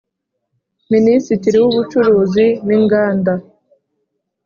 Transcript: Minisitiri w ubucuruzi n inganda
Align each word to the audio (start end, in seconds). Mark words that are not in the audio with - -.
Minisitiri 0.93 1.57
w 1.59 1.65
ubucuruzi 1.69 2.45
n 2.65 2.69
inganda 2.77 3.33